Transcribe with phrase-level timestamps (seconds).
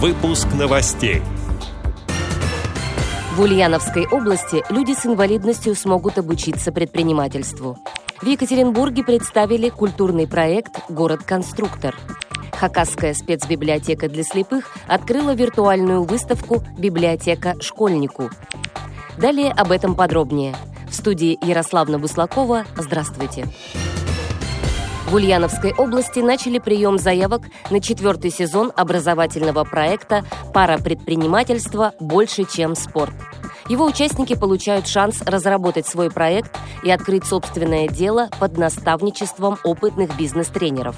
[0.00, 1.22] Выпуск новостей.
[3.34, 7.76] В Ульяновской области люди с инвалидностью смогут обучиться предпринимательству.
[8.22, 11.96] В Екатеринбурге представили культурный проект «Город-конструктор».
[12.52, 18.30] Хакасская спецбиблиотека для слепых открыла виртуальную выставку «Библиотека школьнику».
[19.16, 20.54] Далее об этом подробнее.
[20.88, 22.66] В студии Ярославна Буслакова.
[22.76, 23.48] Здравствуйте.
[25.08, 27.40] В Ульяновской области начали прием заявок
[27.70, 30.22] на четвертый сезон образовательного проекта
[30.52, 33.14] «Пара предпринимательства больше, чем спорт».
[33.70, 40.96] Его участники получают шанс разработать свой проект и открыть собственное дело под наставничеством опытных бизнес-тренеров.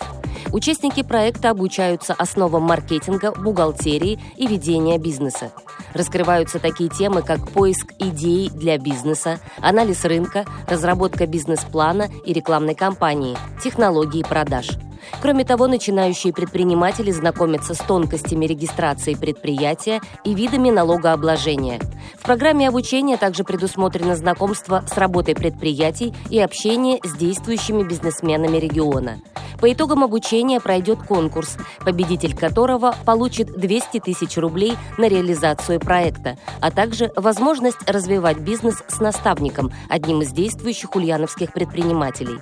[0.53, 5.53] Участники проекта обучаются основам маркетинга, бухгалтерии и ведения бизнеса.
[5.95, 13.37] Раскрываются такие темы, как поиск идей для бизнеса, анализ рынка, разработка бизнес-плана и рекламной кампании,
[13.63, 14.71] технологии продаж–
[15.21, 21.81] Кроме того, начинающие предприниматели знакомятся с тонкостями регистрации предприятия и видами налогообложения.
[22.19, 29.21] В программе обучения также предусмотрено знакомство с работой предприятий и общение с действующими бизнесменами региона.
[29.61, 36.71] По итогам обучения пройдет конкурс, победитель которого получит 200 тысяч рублей на реализацию проекта, а
[36.71, 42.41] также возможность развивать бизнес с наставником, одним из действующих ульяновских предпринимателей.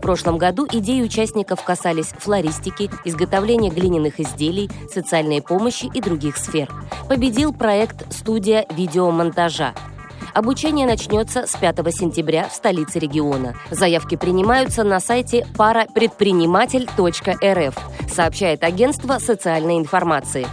[0.00, 6.70] В прошлом году идеи участников касались флористики, изготовления глиняных изделий, социальной помощи и других сфер.
[7.06, 9.74] Победил проект «Студия видеомонтажа».
[10.32, 13.54] Обучение начнется с 5 сентября в столице региона.
[13.70, 17.76] Заявки принимаются на сайте парапредприниматель.рф,
[18.10, 20.46] сообщает агентство социальной информации.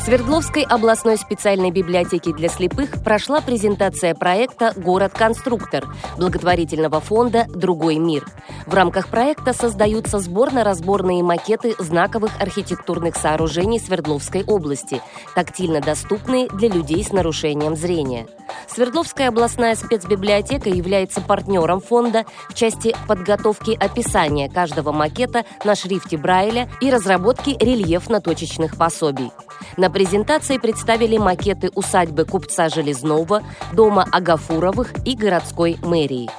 [0.00, 8.26] В Свердловской областной специальной библиотеке для слепых прошла презентация проекта «Город-конструктор» благотворительного фонда «Другой мир».
[8.64, 15.02] В рамках проекта создаются сборно-разборные макеты знаковых архитектурных сооружений Свердловской области,
[15.34, 18.26] тактильно доступные для людей с нарушением зрения.
[18.68, 26.68] Свердловская областная спецбиблиотека является партнером фонда в части подготовки описания каждого макета на шрифте Брайля
[26.80, 29.30] и разработки рельефно-точечных пособий.
[29.76, 33.42] На презентации представили макеты усадьбы купца Железного,
[33.72, 36.30] дома Агафуровых и городской мэрии.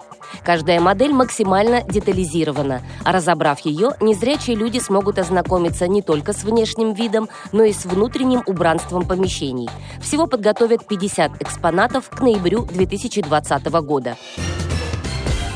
[0.44, 6.94] Каждая модель максимально детализирована, а разобрав ее, незрячие люди смогут ознакомиться не только с внешним
[6.94, 9.70] видом, но и с внутренним убранством помещений.
[10.02, 14.18] Всего подготовят 50 экспонатов к ноябрю 2020 года.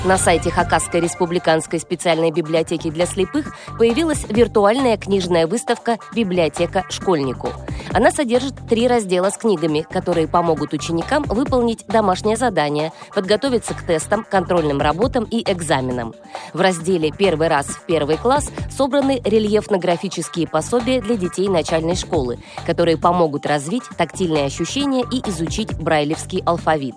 [0.05, 7.49] На сайте Хакасской республиканской специальной библиотеки для слепых появилась виртуальная книжная выставка «Библиотека школьнику».
[7.95, 14.25] Она содержит три раздела с книгами, которые помогут ученикам выполнить домашнее задание, подготовиться к тестам,
[14.29, 16.13] контрольным работам и экзаменам.
[16.51, 22.97] В разделе «Первый раз в первый класс» собраны рельефно-графические пособия для детей начальной школы, которые
[22.97, 26.95] помогут развить тактильные ощущения и изучить брайлевский алфавит.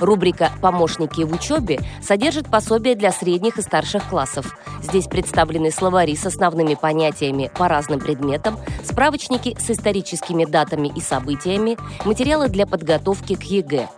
[0.00, 4.56] Рубрика «Помощники в учебе» содержит пособия для средних и старших классов.
[4.82, 11.76] Здесь представлены словари с основными понятиями по разным предметам, справочники с историческими датами и событиями,
[12.04, 13.88] материалы для подготовки к ЕГЭ.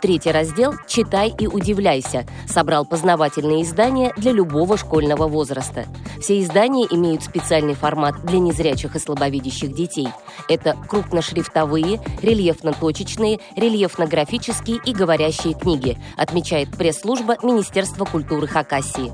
[0.00, 5.86] Третий раздел «Читай и удивляйся» собрал познавательные издания для любого школьного возраста.
[6.20, 10.08] Все издания имеют специальный формат для незрячих и слабовидящих детей.
[10.48, 19.12] Это крупношрифтовые, рельефно-точечные, рельефно-графические и говорящие книги, отмечает пресс-служба Министерства культуры Хакасии.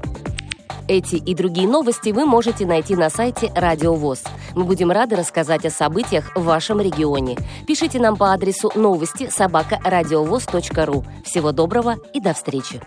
[0.86, 4.22] Эти и другие новости вы можете найти на сайте Радио ВОЗ.
[4.54, 7.36] Мы будем рады рассказать о событиях в вашем регионе.
[7.66, 9.80] Пишите нам по адресу новости собака
[10.86, 11.04] ру.
[11.24, 12.80] Всего доброго и до встречи!